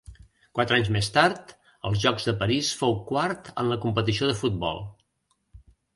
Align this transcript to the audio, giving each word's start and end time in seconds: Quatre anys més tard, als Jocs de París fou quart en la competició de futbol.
Quatre 0.59 0.77
anys 0.79 0.87
més 0.95 1.09
tard, 1.17 1.51
als 1.89 2.01
Jocs 2.05 2.25
de 2.29 2.35
París 2.39 2.71
fou 2.81 2.95
quart 3.11 3.53
en 3.65 3.69
la 3.75 3.81
competició 3.85 4.31
de 4.33 4.37
futbol. 4.41 4.83